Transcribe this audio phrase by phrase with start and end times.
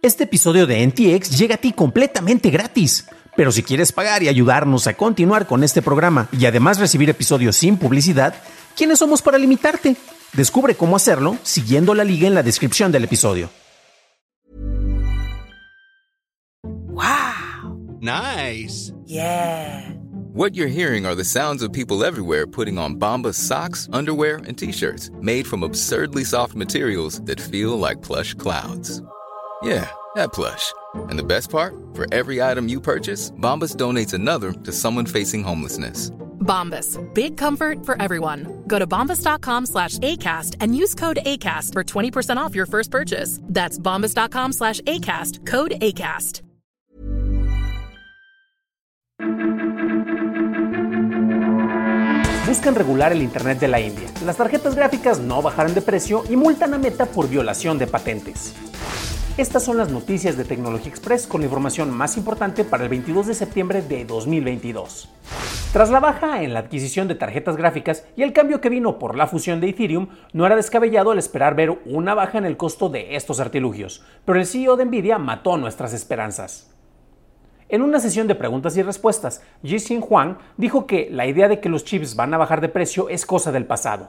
[0.00, 3.06] Este episodio de NTX llega a ti completamente gratis.
[3.36, 7.56] Pero si quieres pagar y ayudarnos a continuar con este programa y además recibir episodios
[7.56, 8.34] sin publicidad,
[8.76, 9.96] ¿quiénes somos para limitarte?
[10.34, 13.50] Descubre cómo hacerlo siguiendo la liga en la descripción del episodio.
[16.62, 17.98] Wow.
[18.00, 18.92] Nice.
[19.04, 19.94] Yeah.
[20.32, 24.56] What you're hearing are the sounds of people everywhere putting on Bombas socks, underwear, and
[24.56, 29.02] t-shirts made from absurdly soft materials that feel like plush clouds.
[29.62, 30.72] Yeah, that plush.
[30.94, 31.74] And the best part?
[31.94, 36.10] For every item you purchase, Bombas donates another to someone facing homelessness.
[36.40, 36.96] Bombas.
[37.14, 38.62] Big comfort for everyone.
[38.66, 43.38] Go to bombas.com slash ACAST and use code ACAST for 20% off your first purchase.
[43.44, 45.46] That's bombas.com slash ACAST.
[45.46, 46.42] Code ACAST.
[52.46, 54.08] Buscan regular el Internet de la India.
[54.24, 58.54] Las tarjetas gráficas no bajarán de precio y multan a Meta por violación de patentes.
[59.38, 63.28] Estas son las noticias de Tecnología Express con la información más importante para el 22
[63.28, 65.08] de septiembre de 2022.
[65.72, 69.14] Tras la baja en la adquisición de tarjetas gráficas y el cambio que vino por
[69.14, 72.88] la fusión de Ethereum, no era descabellado el esperar ver una baja en el costo
[72.88, 76.74] de estos artilugios, pero el CEO de Nvidia mató nuestras esperanzas.
[77.68, 81.68] En una sesión de preguntas y respuestas, Jixin Huang dijo que la idea de que
[81.68, 84.08] los chips van a bajar de precio es cosa del pasado.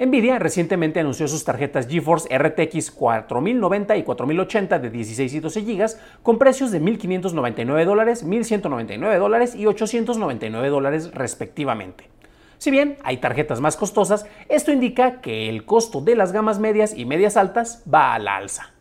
[0.00, 5.86] Nvidia recientemente anunció sus tarjetas GeForce RTX 4090 y 4080 de 16 y 12 GB
[6.22, 12.08] con precios de 1.599 dólares, 1.199 dólares y 899 dólares respectivamente.
[12.56, 16.94] Si bien hay tarjetas más costosas, esto indica que el costo de las gamas medias
[16.96, 18.72] y medias altas va a la alza.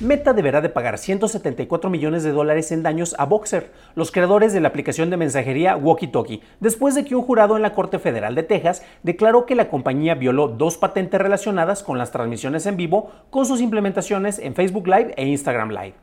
[0.00, 4.60] Meta deberá de pagar 174 millones de dólares en daños a Boxer, los creadores de
[4.60, 8.42] la aplicación de mensajería WalkieTalkie, después de que un jurado en la Corte Federal de
[8.42, 13.44] Texas declaró que la compañía violó dos patentes relacionadas con las transmisiones en vivo con
[13.44, 15.94] sus implementaciones en Facebook Live e Instagram Live.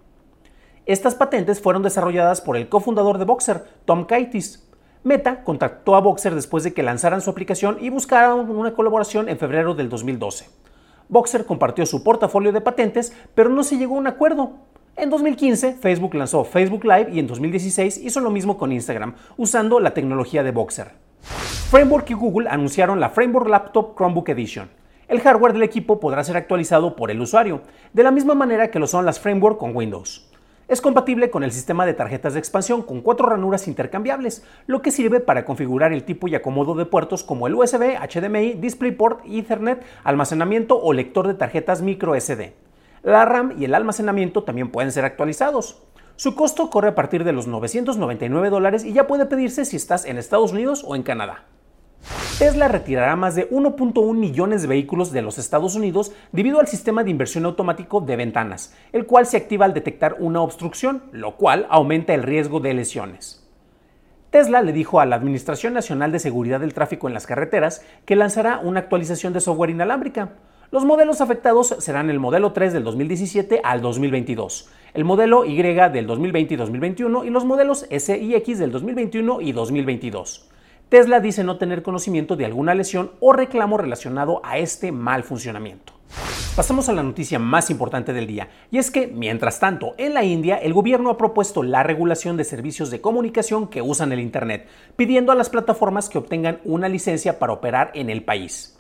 [0.86, 4.70] Estas patentes fueron desarrolladas por el cofundador de Boxer, Tom Kaitis.
[5.04, 9.40] Meta contactó a Boxer después de que lanzaran su aplicación y buscaran una colaboración en
[9.40, 10.67] febrero del 2012.
[11.10, 14.54] Boxer compartió su portafolio de patentes, pero no se llegó a un acuerdo.
[14.96, 19.80] En 2015, Facebook lanzó Facebook Live y en 2016 hizo lo mismo con Instagram, usando
[19.80, 20.92] la tecnología de Boxer.
[21.70, 24.70] Framework y Google anunciaron la Framework Laptop Chromebook Edition.
[25.08, 27.62] El hardware del equipo podrá ser actualizado por el usuario,
[27.94, 30.30] de la misma manera que lo son las Framework con Windows.
[30.68, 34.92] Es compatible con el sistema de tarjetas de expansión con cuatro ranuras intercambiables, lo que
[34.92, 39.82] sirve para configurar el tipo y acomodo de puertos como el USB, HDMI, DisplayPort, Ethernet,
[40.04, 42.54] almacenamiento o lector de tarjetas micro SD.
[43.02, 45.82] La RAM y el almacenamiento también pueden ser actualizados.
[46.18, 50.04] Su costo corre a partir de los 999 dólares y ya puede pedirse si estás
[50.04, 51.46] en Estados Unidos o en Canadá.
[52.38, 57.04] Tesla retirará más de 1.1 millones de vehículos de los Estados Unidos debido al sistema
[57.04, 61.66] de inversión automático de ventanas, el cual se activa al detectar una obstrucción, lo cual
[61.72, 63.44] aumenta el riesgo de lesiones.
[64.30, 68.16] Tesla le dijo a la Administración Nacional de Seguridad del Tráfico en las Carreteras que
[68.16, 70.34] lanzará una actualización de software inalámbrica.
[70.70, 76.06] Los modelos afectados serán el modelo 3 del 2017 al 2022, el modelo Y del
[76.06, 80.52] 2020 y 2021 y los modelos S y X del 2021 y 2022.
[80.90, 85.92] Tesla dice no tener conocimiento de alguna lesión o reclamo relacionado a este mal funcionamiento.
[86.56, 90.24] Pasamos a la noticia más importante del día, y es que, mientras tanto, en la
[90.24, 94.70] India el gobierno ha propuesto la regulación de servicios de comunicación que usan el Internet,
[94.96, 98.80] pidiendo a las plataformas que obtengan una licencia para operar en el país.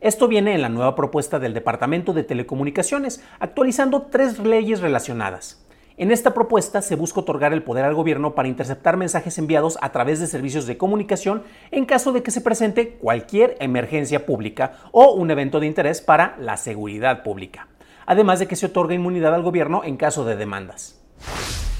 [0.00, 5.63] Esto viene en la nueva propuesta del Departamento de Telecomunicaciones, actualizando tres leyes relacionadas.
[5.96, 9.92] En esta propuesta se busca otorgar el poder al gobierno para interceptar mensajes enviados a
[9.92, 15.12] través de servicios de comunicación en caso de que se presente cualquier emergencia pública o
[15.12, 17.68] un evento de interés para la seguridad pública,
[18.06, 21.00] además de que se otorga inmunidad al gobierno en caso de demandas.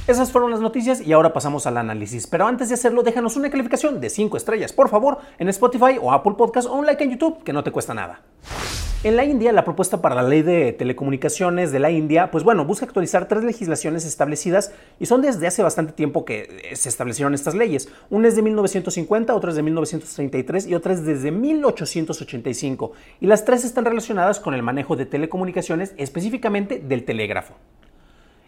[0.07, 2.29] Esas fueron las noticias y ahora pasamos al análisis.
[2.29, 6.13] Pero antes de hacerlo, déjanos una calificación de 5 estrellas, por favor, en Spotify o
[6.13, 8.21] Apple Podcast o un like en YouTube, que no te cuesta nada.
[9.05, 12.65] En la India, la propuesta para la ley de telecomunicaciones de la India, pues bueno,
[12.65, 17.55] busca actualizar tres legislaciones establecidas y son desde hace bastante tiempo que se establecieron estas
[17.55, 17.91] leyes.
[18.09, 22.93] Una es de 1950, otra es de 1933 y otra es desde 1885.
[23.21, 27.57] Y las tres están relacionadas con el manejo de telecomunicaciones, específicamente del telégrafo.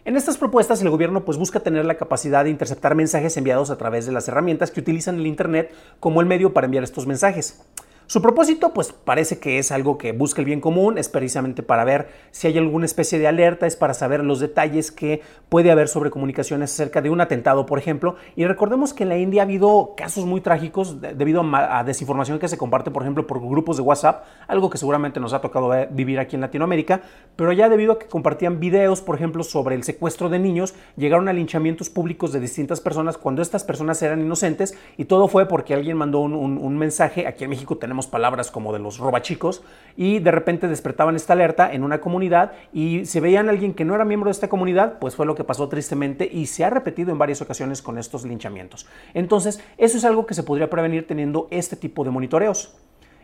[0.05, 3.77] En estas propuestas el gobierno pues busca tener la capacidad de interceptar mensajes enviados a
[3.77, 7.61] través de las herramientas que utilizan el Internet como el medio para enviar estos mensajes.
[8.09, 11.83] Su propósito, pues parece que es algo que busca el bien común, es precisamente para
[11.83, 15.89] ver si hay alguna especie de alerta, es para saber los detalles que puede haber
[15.89, 18.15] sobre comunicaciones acerca de un atentado, por ejemplo.
[18.37, 22.47] Y recordemos que en la India ha habido casos muy trágicos debido a, desinformación que
[22.47, 26.19] se comparte, por ejemplo, por grupos de WhatsApp, algo que seguramente nos ha tocado vivir
[26.19, 27.01] aquí en Latinoamérica,
[27.35, 31.27] pero ya debido a que compartían videos, por ejemplo, sobre el secuestro de niños, llegaron
[31.27, 35.73] a linchamientos públicos de distintas personas cuando estas personas eran inocentes y todo fue porque
[35.73, 37.27] alguien mandó un, un mensaje.
[37.27, 39.63] Aquí en México tenemos palabras como de los robachicos
[39.95, 43.85] y de repente despertaban esta alerta en una comunidad y se veían a alguien que
[43.85, 46.69] no era miembro de esta comunidad, pues fue lo que pasó tristemente y se ha
[46.69, 48.85] repetido en varias ocasiones con estos linchamientos.
[49.15, 52.77] Entonces, eso es algo que se podría prevenir teniendo este tipo de monitoreos.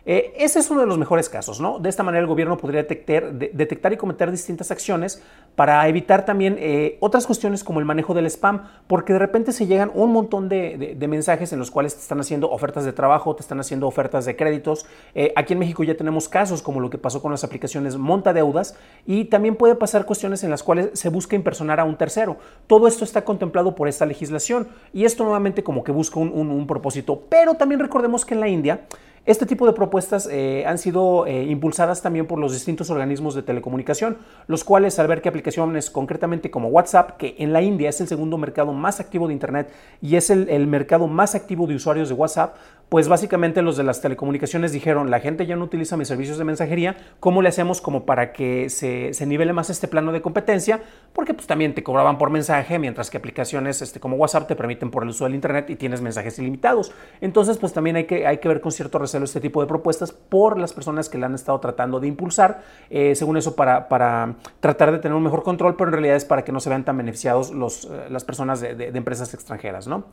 [0.06, 1.78] Eh, ese es uno de los mejores casos, ¿no?
[1.78, 5.22] De esta manera el gobierno podría detectar, y cometer distintas acciones
[5.56, 9.66] para evitar también eh, otras cuestiones como el manejo del spam, porque de repente se
[9.66, 13.42] llegan un montón de, mensajes en los cuales te están haciendo ofertas de trabajo, te
[13.42, 14.86] están haciendo ofertas de créditos.
[15.14, 18.32] Eh, aquí en México ya tenemos casos como lo que pasó con las aplicaciones Monta
[18.32, 22.36] Deudas y también puede pasar cuestiones en las cuales se busca impersonar a un tercero.
[22.66, 27.22] Todo esto está contemplado por esta legislación y esto nuevamente como que busca un propósito,
[27.28, 28.80] pero también recordemos que en la India
[29.26, 33.42] este tipo de propuestas eh, han sido eh, impulsadas también por los distintos organismos de
[33.42, 34.18] telecomunicación,
[34.48, 38.08] los cuales al ver que aplicaciones concretamente como WhatsApp, que en la India es el
[38.08, 39.72] segundo mercado más activo de Internet
[40.02, 42.56] y es el mercado más activo de usuarios de WhatsApp,
[42.88, 46.44] pues básicamente los de las telecomunicaciones dijeron, la gente ya no utiliza mis servicios de
[46.44, 50.80] mensajería, ¿cómo le hacemos como para que se, nivele más este plano de competencia?
[51.12, 54.90] Porque pues también te cobraban por mensaje, mientras que aplicaciones este, como WhatsApp te permiten
[54.90, 56.92] por el uso del Internet y tienes mensajes ilimitados.
[57.20, 60.58] Entonces pues también hay que, hay que ver con cierto este tipo de propuestas por
[60.58, 64.92] las personas que la han estado tratando de impulsar, eh, según eso para, para, tratar
[64.92, 66.96] de tener un mejor control, pero en realidad es para que no se vean tan
[66.96, 70.04] beneficiados los, eh, las personas de, de empresas extranjeras, ¿no?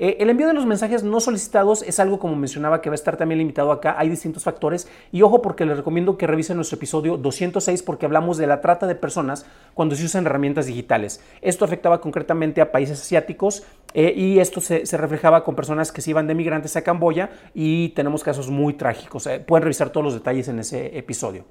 [0.00, 3.02] Eh, el envío de los mensajes no solicitados es algo, como mencionaba, que va a
[3.02, 3.96] estar también limitado acá.
[3.98, 8.38] Hay distintos factores y ojo porque les recomiendo que revisen nuestro episodio 206 porque hablamos
[8.38, 9.44] de la trata de personas
[9.74, 11.20] cuando se usan herramientas digitales.
[11.42, 13.64] Esto afectaba concretamente a países asiáticos
[13.94, 17.90] eh, y esto se, reflejaba con personas que se iban de migrantes a Camboya y
[17.90, 19.26] tenemos casos muy trágicos.
[19.26, 21.44] Eh, pueden revisar todos los detalles en ese episodio.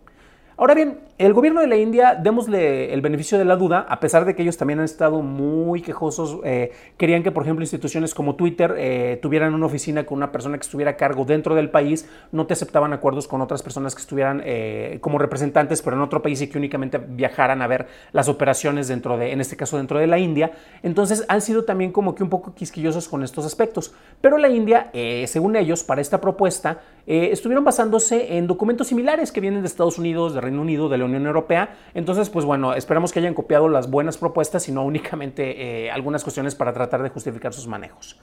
[0.59, 4.25] Ahora bien, el gobierno de la India, démosle el beneficio de la duda, a pesar
[4.25, 8.33] de que ellos también han estado muy quejosos, eh, querían que, por ejemplo, instituciones como
[8.33, 12.09] Twitter eh, tuvieran una oficina con una persona que estuviera a cargo dentro del país,
[12.31, 16.23] no te aceptaban acuerdos con otras personas que estuvieran eh, como representantes, pero en otro
[16.23, 19.99] país y que únicamente viajaran a ver las operaciones dentro de, en este caso, dentro
[19.99, 20.53] de la India.
[20.81, 23.93] Entonces han sido también como que un poco quisquillosos con estos aspectos.
[24.21, 24.89] Pero la India,
[25.27, 30.33] según ellos, para esta propuesta, estuvieron basándose en documentos similares que vienen de Estados Unidos,
[30.33, 31.75] de Reino Unido, de la Unión Europea.
[31.93, 36.23] Entonces, pues bueno, esperamos que hayan copiado las buenas propuestas y no únicamente eh, algunas
[36.23, 38.19] cuestiones para tratar de justificar sus manejos.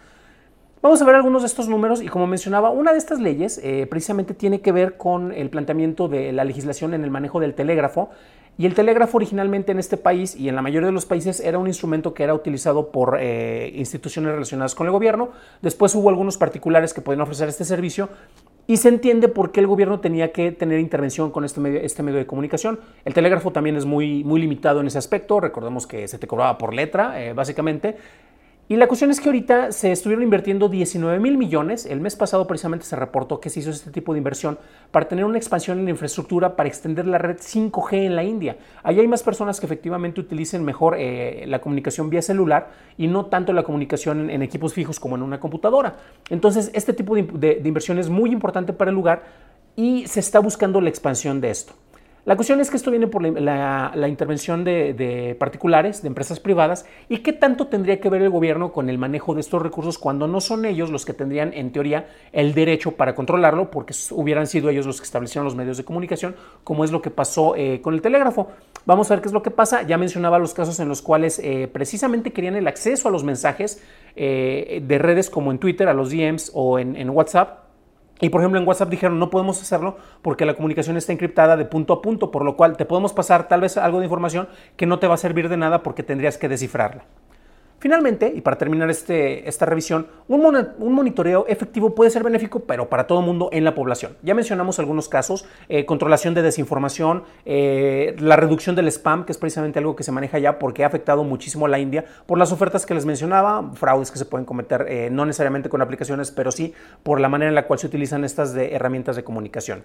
[0.85, 3.87] Vamos a ver algunos de estos números y como mencionaba, una de estas leyes eh,
[3.88, 8.11] precisamente tiene que ver con el planteamiento de la legislación en el manejo del telégrafo.
[8.59, 11.59] Y el telégrafo originalmente en este país y en la mayoría de los países era
[11.59, 15.31] un instrumento que era utilizado por eh, instituciones relacionadas con el gobierno.
[15.62, 18.11] Después hubo algunos particulares que podían ofrecer este servicio
[18.67, 22.03] y se entiende por qué el gobierno tenía que tener intervención con este medio, este
[22.03, 22.81] medio de comunicación.
[23.05, 25.41] El telégrafo también es muy, muy limitado en ese aspecto.
[25.41, 27.97] Recordemos que se te cobraba por letra, eh, básicamente.
[28.67, 31.85] Y la cuestión es que ahorita se estuvieron invirtiendo 19 mil millones.
[31.85, 34.59] El mes pasado precisamente se reportó que se hizo este tipo de inversión
[34.91, 38.57] para tener una expansión en la infraestructura para extender la red 5G en la India.
[38.83, 43.27] Ahí hay más personas que efectivamente utilicen mejor eh, la comunicación vía celular y no
[43.27, 45.97] tanto la comunicación en, equipos fijos como en una computadora.
[46.31, 49.25] Entonces, este tipo de inversión es muy importante para el lugar
[49.77, 51.75] y se está buscando la expansión de esto.
[52.25, 57.19] La cuestión es que esto viene por la, intervención de, particulares, de empresas privadas, y
[57.19, 60.41] qué tanto tendría que ver el gobierno con el manejo de estos recursos cuando no
[60.41, 64.87] son ellos los que tendrían, en teoría, el derecho para controlarlo, porque hubieran sido ellos
[64.87, 66.34] los que establecieron los medios de comunicación,
[66.65, 68.49] como es lo que pasó eh, con el telégrafo.
[68.87, 69.82] Vamos a ver qué es lo que pasa.
[69.82, 73.82] Ya mencionaba los casos en los cuales eh, precisamente querían el acceso a los mensajes
[74.17, 77.64] eh, de redes como en Twitter, a los DMs o en WhatsApp
[78.21, 81.65] y por ejemplo en WhatsApp dijeron no podemos hacerlo porque la comunicación está encriptada de
[81.65, 84.87] punto a punto, por lo cual te podemos pasar tal vez algo de información que
[84.87, 87.05] no te va a servir de nada porque tendrías que descifrarla.
[87.79, 90.41] Finalmente, y para terminar este, esta revisión, un,
[90.79, 94.17] monitoreo efectivo puede ser benéfico, pero para todo el mundo en la población.
[94.23, 99.39] Ya mencionamos algunos casos, eh, controlación de desinformación, eh, la reducción del spam, que es
[99.39, 102.53] precisamente algo que se maneja ya porque ha afectado muchísimo a la India por las
[102.53, 106.53] ofertas que les mencionaba, fraudes que se pueden cometer eh, no necesariamente con aplicaciones, pero
[106.53, 109.85] sí por la manera en la cual se utilizan estas herramientas de comunicación.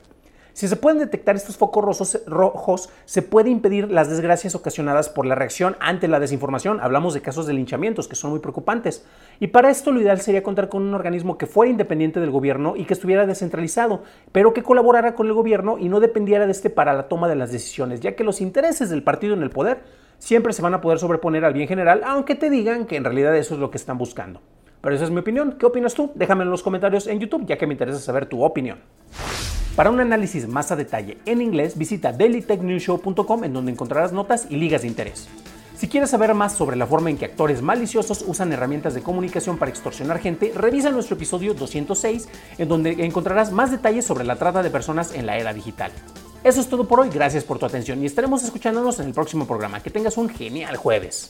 [0.59, 5.33] Si se pueden detectar estos focos rojos, se puede impedir las desgracias ocasionadas por la
[5.33, 6.81] reacción ante la desinformación.
[6.81, 9.05] Hablamos de casos de linchamientos que son muy preocupantes.
[9.39, 12.75] Y para esto lo ideal sería contar con un organismo que fuera independiente del gobierno
[12.75, 16.69] y que estuviera descentralizado, pero que colaborara con el gobierno y no dependiera de este
[16.69, 19.79] para la toma de las decisiones, ya que los intereses del partido en el poder
[20.17, 23.33] siempre se van a poder sobreponer al bien general, aunque te digan que en realidad
[23.37, 24.41] eso es lo que están buscando.
[24.81, 25.55] Pero esa es mi opinión.
[25.57, 26.11] ¿Qué opinas tú?
[26.15, 28.79] Déjame en los comentarios en YouTube, ya que me interesa saber tu opinión.
[29.75, 34.57] Para un análisis más a detalle en inglés, visita dailytechnewshow.com en donde encontrarás notas y
[34.57, 35.29] ligas de interés.
[35.77, 39.57] Si quieres saber más sobre la forma en que actores maliciosos usan herramientas de comunicación
[39.57, 44.61] para extorsionar gente, revisa nuestro episodio 206 en donde encontrarás más detalles sobre la trata
[44.61, 45.93] de personas en la era digital.
[46.43, 49.47] Eso es todo por hoy, gracias por tu atención y estaremos escuchándonos en el próximo
[49.47, 49.81] programa.
[49.81, 51.29] Que tengas un genial jueves.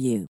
[0.00, 0.26] you.